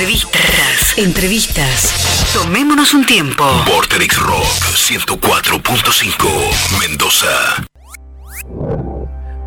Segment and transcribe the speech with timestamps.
[0.00, 0.96] Entrevistas.
[0.96, 2.32] Entrevistas.
[2.32, 3.44] Tomémonos un tiempo.
[3.66, 7.28] Vorterix Rock 104.5 Mendoza.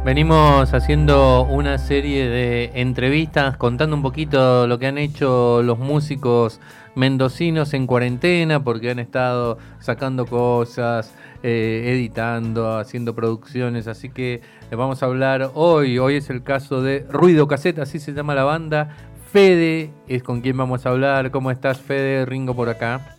[0.06, 6.60] Venimos haciendo una serie de entrevistas contando un poquito lo que han hecho los músicos
[6.94, 14.78] mendocinos en cuarentena porque han estado sacando cosas, eh, editando, haciendo producciones, así que les
[14.78, 18.44] vamos a hablar hoy, hoy es el caso de Ruido Caseta, así se llama la
[18.44, 18.96] banda,
[19.34, 22.24] Fede es con quien vamos a hablar, ¿cómo estás Fede?
[22.24, 23.16] Ringo por acá.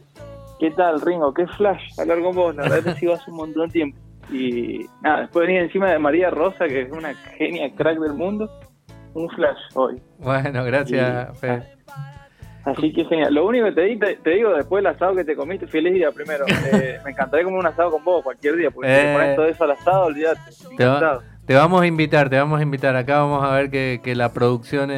[0.60, 1.34] ¿Qué tal Ringo?
[1.34, 2.54] ¿Qué flash hablar con vos?
[2.54, 3.98] La verdad que sigo hace un montón de tiempo.
[4.30, 8.48] Y nada, después venir encima de María Rosa, que es una genia crack del mundo,
[9.14, 10.00] un flash hoy.
[10.18, 11.64] Bueno, gracias, Fede.
[12.64, 13.34] Así que genial.
[13.34, 16.44] Lo único que te, te, digo, después del asado que te comiste, feliz día primero.
[16.72, 19.46] Eh, me encantaría comer un asado con vos cualquier día, porque si te pones todo
[19.46, 20.40] eso al asado, olvídate.
[20.76, 20.84] Te,
[21.52, 22.96] vamos a invitar, te vamos a invitar.
[22.96, 24.96] Acá vamos a ver que, que la producción eh,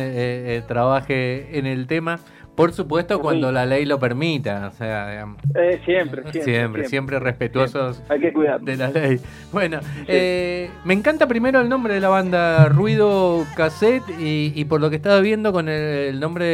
[0.57, 2.21] eh, trabaje en el tema.
[2.57, 5.37] Por supuesto, cuando la ley lo permita, o sea, digamos.
[5.55, 8.63] Eh, siempre, siempre, siempre, siempre, respetuosos Hay que cuidar.
[8.63, 9.21] de la ley.
[9.53, 14.89] Bueno, eh, me encanta primero el nombre de la banda, Ruido Cassette, y, por lo
[14.89, 16.47] que estaba viendo con el, nombre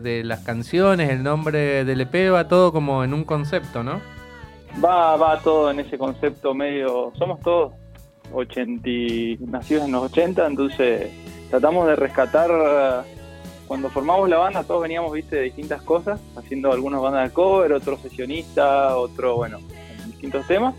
[0.00, 4.00] de, las canciones, el nombre del EP, va todo como en un concepto, ¿no?
[4.84, 7.12] Va, va todo en ese concepto medio.
[7.16, 7.72] Somos todos
[8.32, 11.10] 80, nacidos en los 80, entonces
[11.50, 13.04] tratamos de rescatar
[13.66, 17.72] cuando formamos la banda todos veníamos, viste, de distintas cosas, haciendo algunas bandas de cover,
[17.72, 19.58] otros sesionistas, otro, bueno,
[20.06, 20.74] distintos temas.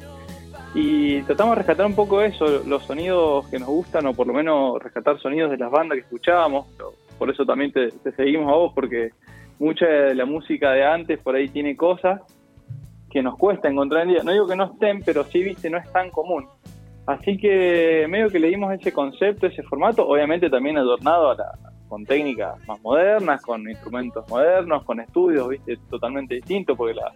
[0.73, 4.33] Y tratamos de rescatar un poco eso, los sonidos que nos gustan, o por lo
[4.33, 6.67] menos rescatar sonidos de las bandas que escuchábamos.
[7.17, 9.11] Por eso también te, seguimos a vos, porque
[9.59, 12.21] mucha de la música de antes por ahí tiene cosas
[13.09, 14.23] que nos cuesta encontrar en día.
[14.23, 16.47] No digo que no estén, pero sí, viste, no es tan común.
[17.07, 21.51] Así que medio que le dimos ese concepto, ese formato, obviamente también adornado a la,
[21.87, 27.13] con técnicas más modernas, con instrumentos modernos, con estudios, viste, totalmente distintos, porque la,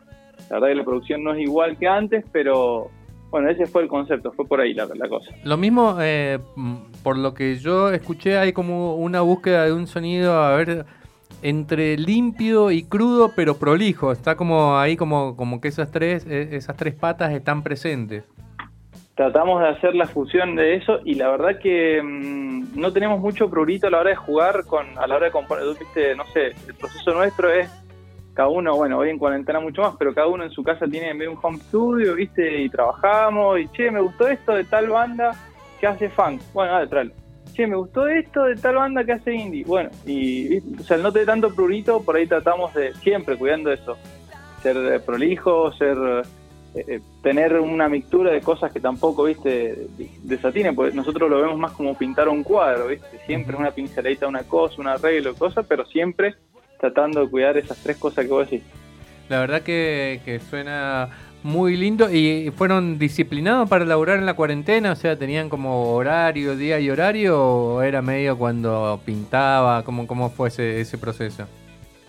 [0.50, 2.90] verdad que la producción no es igual que antes, pero
[3.32, 5.30] bueno, ese fue el concepto, fue por ahí la, cosa.
[5.44, 6.40] Lo mismo, eh,
[7.04, 10.86] por lo que yo escuché, hay como una búsqueda de un sonido, a ver,
[11.42, 14.14] entre limpio y crudo, pero prolijo.
[14.14, 18.24] Está como ahí como, como que esas tres, e, esas tres patas están presentes
[19.16, 23.50] tratamos de hacer la fusión de eso y la verdad que mm, no tenemos mucho
[23.50, 26.48] prurito a la hora de jugar con a la hora de componer viste no sé
[26.68, 27.70] el proceso nuestro es
[28.34, 31.28] cada uno bueno hoy en cuarentena mucho más pero cada uno en su casa tiene
[31.28, 35.32] un home studio viste y trabajamos y che me gustó esto de tal banda
[35.80, 37.14] que hace funk bueno dale tráelo.
[37.54, 41.12] Che me gustó esto de tal banda que hace indie bueno y o sea no
[41.12, 43.98] te tanto prurito por ahí tratamos de siempre cuidando eso
[44.62, 45.98] ser prolijo ser
[46.74, 49.88] eh, tener una mixtura de cosas que tampoco, viste,
[50.24, 54.44] desatinen, porque nosotros lo vemos más como pintar un cuadro, viste, siempre una pinceladita una
[54.44, 56.36] cosa, un arreglo, cosa, pero siempre
[56.80, 58.66] tratando de cuidar esas tres cosas que vos decís.
[59.30, 61.10] La verdad que, que suena
[61.44, 66.56] muy lindo y fueron disciplinados para laburar en la cuarentena, o sea, tenían como horario,
[66.56, 71.48] día y horario, o era medio cuando pintaba, ¿cómo, cómo fue ese, ese proceso?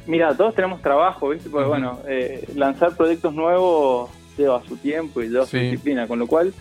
[0.06, 1.48] Mira, todos tenemos trabajo, ¿viste?
[1.48, 6.26] Porque, bueno, eh, lanzar proyectos nuevos lleva su tiempo y lleva su disciplina, con lo
[6.26, 6.52] cual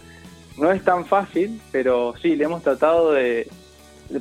[0.57, 3.47] no es tan fácil, pero sí, le hemos tratado de,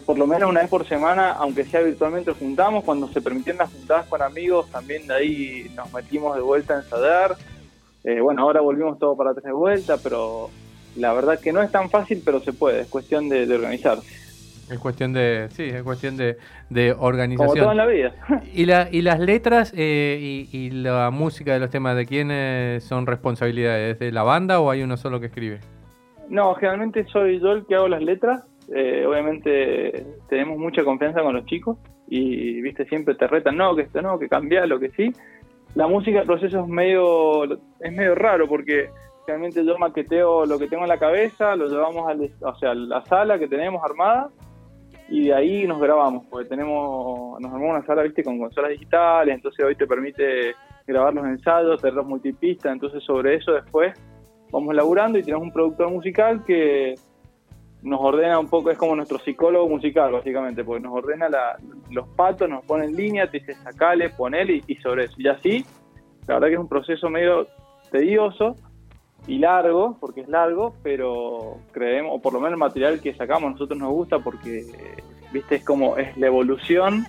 [0.06, 2.84] por lo menos una vez por semana, aunque sea virtualmente, juntamos.
[2.84, 6.78] Cuando se permitieron las juntadas con amigos, también de ahí nos metimos de vuelta a
[6.78, 7.36] ensayar.
[8.04, 10.50] Eh, bueno, ahora volvimos todo para atrás de vuelta, pero
[10.96, 14.06] la verdad que no es tan fácil, pero se puede, es cuestión de, de organizarse.
[14.70, 16.36] Es cuestión de, sí, es cuestión de,
[16.68, 17.48] de organización.
[17.48, 18.14] Como todo en la vida.
[18.54, 23.06] ¿Y, la, y las letras eh, y, la música de los temas, de quiénes son
[23.06, 23.98] responsabilidades?
[23.98, 25.58] ¿De la banda o hay uno solo que escribe?
[26.28, 28.46] No, generalmente soy yo el que hago las letras.
[28.72, 31.76] Eh, obviamente tenemos mucha confianza con los chicos
[32.06, 35.12] y, viste, siempre te retan, no, que esto no, que cambia, lo que sí.
[35.74, 38.90] La música, el proceso es medio, es medio raro porque
[39.26, 42.74] realmente yo maqueteo lo que tengo en la cabeza, lo llevamos al, o sea, a
[42.74, 44.30] la sala que tenemos armada
[45.10, 49.34] y de ahí nos grabamos, porque tenemos, nos armamos una sala, viste, con consolas digitales,
[49.34, 50.54] entonces hoy te permite
[50.86, 53.92] grabar los ensayos, tener los multipistas, entonces sobre eso después
[54.52, 56.94] vamos laburando y tenemos un productor musical que
[57.82, 61.28] nos ordena un poco, es como nuestro psicólogo musical básicamente, porque nos ordena
[61.90, 65.14] los patos, nos pone en línea, te dice sacale, ponele y sobre eso.
[65.18, 65.64] Y así,
[66.26, 67.48] la verdad que es un proceso medio
[67.90, 68.54] tedioso,
[69.26, 73.52] y largo, porque es largo, pero creemos, o por lo menos el material que sacamos
[73.52, 74.64] nosotros nos gusta porque,
[75.32, 77.06] viste, es como, es la evolución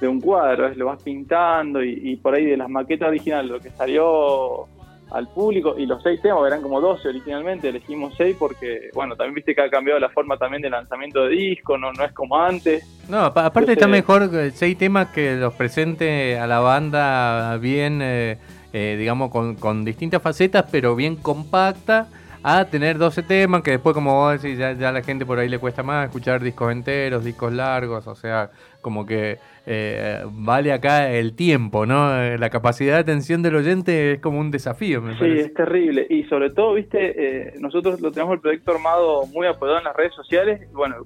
[0.00, 3.60] de un cuadro, es lo vas pintando y, por ahí de las maquetas originales, lo
[3.60, 4.66] que salió
[5.10, 9.34] al público y los seis temas eran como 12 originalmente, elegimos seis porque, bueno, también
[9.34, 12.36] viste que ha cambiado la forma también de lanzamiento de disco, no, no es como
[12.36, 12.84] antes.
[13.08, 18.38] No, aparte está mejor seis temas que los presente a la banda bien, eh,
[18.74, 22.08] eh, digamos, con, con distintas facetas, pero bien compacta
[22.42, 25.38] a tener 12 temas que después, como vos decís, ya, ya a la gente por
[25.38, 28.50] ahí le cuesta más escuchar discos enteros, discos largos, o sea,
[28.82, 32.20] como que eh, vale acá el tiempo, ¿no?
[32.20, 36.06] Eh, la capacidad de atención del oyente es como un desafío, me sí, es terrible.
[36.10, 39.96] Y sobre todo, viste, eh, nosotros lo tenemos el proyecto armado muy apoyado en las
[39.96, 40.96] redes sociales, bueno,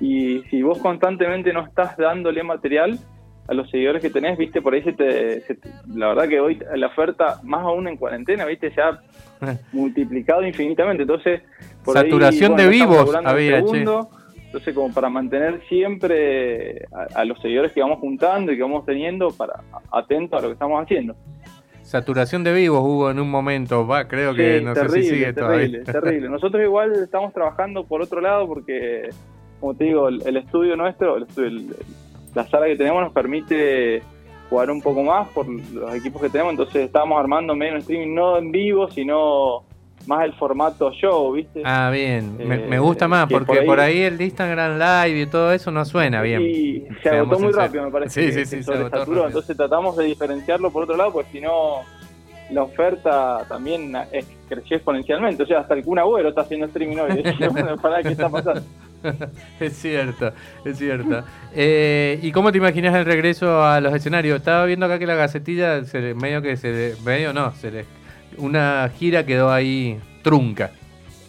[0.00, 2.96] y si vos constantemente no estás dándole material,
[3.50, 5.42] a los seguidores que tenés, viste, por ahí se te,
[5.92, 9.00] la verdad que hoy la oferta, más aún en cuarentena, viste, se ha
[9.72, 11.42] multiplicado infinitamente, entonces...
[11.84, 17.98] Por Saturación de vivos había, entonces como para mantener siempre a, los seguidores que vamos
[17.98, 21.16] juntando y que vamos teniendo, para atentos a lo que estamos haciendo.
[21.82, 25.32] Saturación de vivos hubo en un momento, va, creo que no terrible, sé si sigue
[25.32, 29.08] terrible, Terrible, Nosotros igual estamos trabajando por otro lado porque,
[29.58, 31.66] como te digo, el, estudio nuestro, el, el,
[32.34, 34.02] la sala que tenemos nos permite
[34.48, 38.14] jugar un poco más por los equipos que tenemos, entonces estamos armando medio un streaming
[38.14, 39.64] no en vivo, sino
[40.06, 41.62] más el formato show, ¿viste?
[41.64, 45.84] Ah, bien, me, gusta más, porque por ahí, el Instagram Live y todo eso no
[45.84, 46.42] suena bien.
[46.42, 48.32] Y se agotó muy rápido, me parece.
[48.32, 51.82] Sí, sí, sí, se, entonces tratamos de diferenciarlo por otro lado, pues si no,
[52.50, 53.92] la oferta también
[54.48, 55.42] creció exponencialmente.
[55.42, 57.22] O sea, hasta el Kun Agüero está haciendo streaming hoy.
[57.82, 58.62] ¿para qué está pasando?
[59.60, 60.32] es cierto,
[60.64, 61.22] es cierto.
[61.54, 64.38] Eh, ¿Y cómo te imaginas el regreso a los escenarios?
[64.38, 66.94] Estaba viendo acá que la gacetilla, se, medio que se.
[67.04, 67.84] medio no, se le,
[68.38, 70.70] una gira quedó ahí trunca.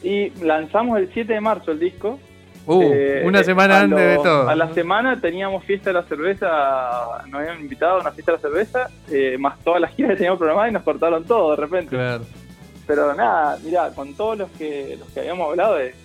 [0.04, 2.20] Y lanzamos el 7 de marzo el disco.
[2.66, 4.48] Uh, eh, una semana antes de todo.
[4.48, 8.38] A la semana teníamos fiesta de la cerveza, nos habían invitado a una fiesta de
[8.38, 11.58] la cerveza, eh, más todas las giras que teníamos programadas y nos cortaron todo de
[11.58, 11.90] repente.
[11.90, 12.24] Claro.
[12.86, 15.96] Pero nada, mira, con todos los que los que habíamos hablado de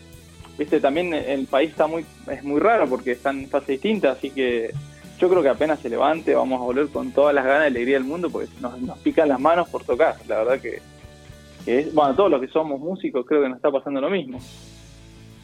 [0.58, 4.30] viste, también el país está muy, es muy raro porque están en fases distintas, así
[4.30, 4.72] que
[5.18, 7.94] yo creo que apenas se levante vamos a volver con todas las ganas y alegría
[7.94, 10.16] del mundo porque nos, nos pican las manos por tocar.
[10.28, 10.80] La verdad que,
[11.66, 14.38] es, bueno, todos los que somos músicos creo que nos está pasando lo mismo.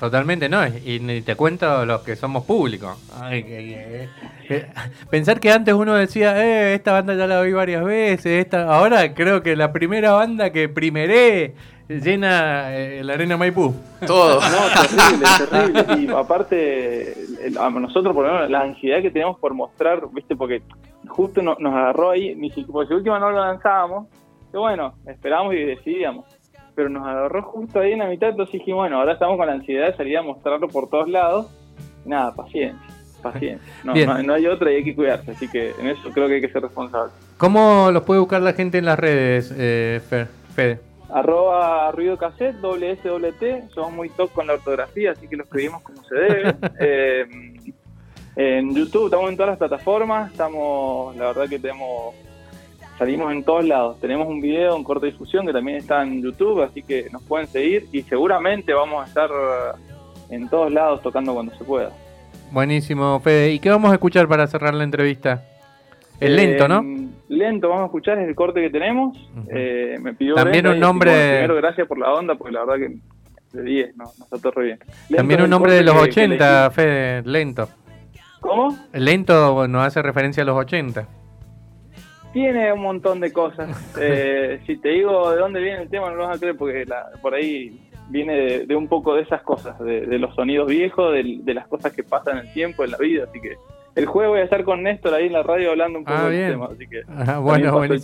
[0.02, 2.98] Totalmente, no, y ni te cuento los que somos públicos.
[5.08, 9.14] pensar que antes uno decía, eh, esta banda ya la vi varias veces, esta, ahora
[9.14, 11.54] creo que la primera banda que primeré
[11.88, 13.76] llena eh, la arena Maipú.
[14.04, 14.40] Todo.
[14.40, 16.02] No, terrible, terrible.
[16.02, 17.14] Y aparte,
[17.60, 20.62] a nosotros por lo menos la ansiedad que tenemos por mostrar, viste, porque
[21.06, 24.08] justo nos agarró ahí, ni siquiera, porque si última no lo lanzábamos,
[24.50, 26.41] que bueno, esperábamos y decidíamos.
[26.74, 29.52] Pero nos agarró justo ahí en la mitad, entonces dijimos, bueno, ahora estamos con la
[29.52, 31.46] ansiedad de salir a mostrarlo por todos lados.
[32.04, 32.80] nada, paciencia,
[33.22, 33.72] paciencia.
[33.84, 36.40] No, no, hay otra y hay que cuidarse, así que en eso creo que hay
[36.40, 37.12] que ser responsable.
[37.36, 40.00] ¿Cómo los puede buscar la gente en las redes, eh,
[40.54, 40.80] Fede?
[41.12, 43.64] Arroba ruido cassette, doble S, doble T.
[43.74, 46.54] Somos muy top con la ortografía, así que lo escribimos como se debe.
[46.80, 47.26] Eh,
[48.34, 50.32] en YouTube estamos en todas las plataformas.
[50.32, 52.14] Estamos, la verdad que tenemos,
[53.02, 53.98] salimos en todos lados.
[54.00, 57.48] Tenemos un video en corta difusión que también está en YouTube, así que nos pueden
[57.48, 59.28] seguir y seguramente vamos a estar
[60.30, 61.90] en todos lados tocando cuando se pueda.
[62.52, 63.50] Buenísimo, Fede.
[63.50, 65.42] ¿Y qué vamos a escuchar para cerrar la entrevista?
[66.20, 66.80] El lento, ¿no?
[66.82, 69.18] Eh, lento, vamos a escuchar, es el corte que tenemos.
[69.52, 71.10] Eh, me pidió También un nombre.
[71.10, 74.64] primero, gracias por la onda, porque la verdad que de 10, no, nos está re
[74.64, 74.78] bien.
[75.16, 77.68] También un nombre de los 80, Fede, lento.
[78.40, 78.78] ¿Cómo?
[78.92, 81.21] Lento nos hace referencia a los 80.
[82.32, 83.94] Tiene un montón de cosas.
[84.00, 86.84] eh, si te digo de dónde viene el tema, no lo vas a creer, porque
[86.86, 87.78] la, por ahí
[88.08, 91.66] viene de, un poco de esas cosas, de, de los sonidos viejos, de, de, las
[91.66, 93.56] cosas que pasan en el tiempo, en la vida, así que
[93.94, 96.30] el jueves voy a estar con Néstor ahí en la radio hablando un poco ah,
[96.30, 97.94] del tema, así que ah, bueno, bueno.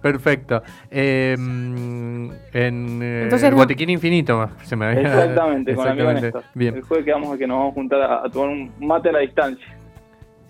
[0.00, 0.62] Perfecto.
[0.92, 5.00] Eh, en eh, el botiquín infinito se me había...
[5.00, 6.44] Exactamente, con amigo Néstor.
[6.54, 6.76] Bien.
[6.76, 9.12] El jueves que vamos a que nos vamos a juntar a, tomar un mate a
[9.12, 9.66] la distancia.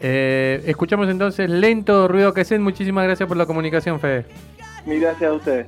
[0.00, 4.24] Eh, escuchamos entonces Lento Ruido que Muchísimas gracias por la comunicación, Fede.
[4.86, 5.66] Mil gracias a ustedes.